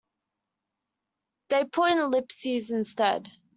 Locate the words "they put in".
1.49-1.99